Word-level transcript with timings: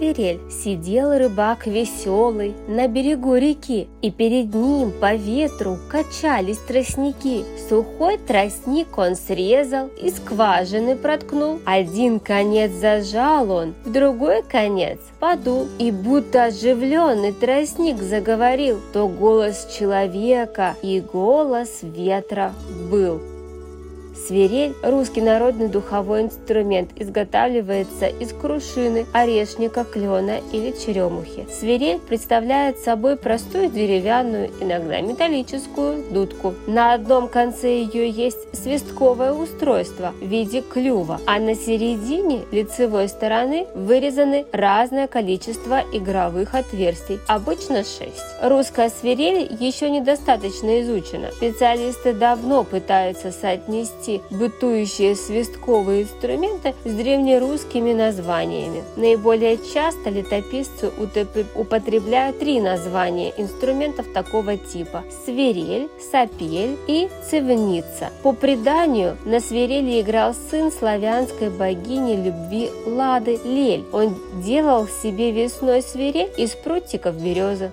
свирель. 0.00 0.40
Сидел 0.50 1.16
рыбак 1.16 1.66
веселый 1.66 2.54
на 2.66 2.88
берегу 2.88 3.36
реки, 3.36 3.88
и 4.02 4.10
перед 4.10 4.54
ним 4.54 4.92
по 4.92 5.14
ветру 5.14 5.78
качались 5.90 6.58
тростники. 6.58 7.44
Сухой 7.68 8.18
тростник 8.18 8.96
он 8.98 9.14
срезал 9.14 9.88
и 10.02 10.10
скважины 10.10 10.96
проткнул. 10.96 11.60
Один 11.64 12.18
конец 12.18 12.72
зажал 12.72 13.50
он, 13.50 13.74
в 13.84 13.92
другой 13.92 14.42
конец 14.42 14.98
подул. 15.20 15.68
И 15.78 15.90
будто 15.90 16.44
оживленный 16.44 17.32
тростник 17.32 18.00
заговорил, 18.02 18.80
то 18.92 19.06
голос 19.08 19.68
человека 19.78 20.76
и 20.82 21.00
голос 21.00 21.80
ветра 21.82 22.52
был. 22.90 23.20
Свирель– 24.26 24.74
русский 24.82 25.22
народный 25.22 25.68
духовой 25.68 26.22
инструмент, 26.22 26.90
изготавливается 26.96 28.06
из 28.06 28.32
крушины, 28.32 29.06
орешника, 29.12 29.84
клена 29.84 30.40
или 30.52 30.72
черемухи. 30.72 31.46
Свирель 31.50 31.98
представляет 31.98 32.78
собой 32.78 33.16
простую 33.16 33.70
деревянную, 33.70 34.50
иногда 34.60 35.00
металлическую 35.00 36.04
дудку. 36.10 36.54
На 36.66 36.94
одном 36.94 37.28
конце 37.28 37.80
ее 37.80 38.08
есть 38.10 38.38
свистковое 38.52 39.32
устройство 39.32 40.12
в 40.20 40.26
виде 40.26 40.60
клюва, 40.60 41.20
а 41.26 41.38
на 41.38 41.54
середине 41.54 42.42
лицевой 42.52 43.08
стороны 43.08 43.66
вырезаны 43.74 44.44
разное 44.52 45.06
количество 45.06 45.82
игровых 45.92 46.54
отверстий, 46.54 47.18
обычно 47.26 47.84
6. 47.84 47.90
Русская 48.42 48.90
свирель 48.90 49.56
еще 49.58 49.90
недостаточно 49.90 50.82
изучена. 50.82 51.30
Специалисты 51.32 52.12
давно 52.12 52.64
пытаются 52.64 53.32
соотнести 53.32 54.09
бытующие 54.30 55.14
свистковые 55.14 56.02
инструменты 56.02 56.74
с 56.84 56.90
древнерусскими 56.90 57.92
названиями. 57.92 58.82
Наиболее 58.96 59.58
часто 59.72 60.10
летописцы 60.10 60.90
употребляют 61.54 62.38
три 62.38 62.60
названия 62.60 63.32
инструментов 63.36 64.06
такого 64.12 64.56
типа– 64.56 65.04
свирель, 65.24 65.88
сапель 66.10 66.76
и 66.86 67.08
цивница. 67.28 68.10
По 68.22 68.32
преданию, 68.32 69.16
на 69.24 69.40
свирели 69.40 70.00
играл 70.00 70.34
сын 70.50 70.72
славянской 70.72 71.50
богини 71.50 72.16
любви 72.16 72.70
Лады 72.86 73.38
Лель. 73.44 73.84
Он 73.92 74.16
делал 74.42 74.86
себе 74.88 75.30
весной 75.30 75.82
свирель 75.82 76.30
из 76.36 76.50
прутиков 76.50 77.14
березы. 77.14 77.70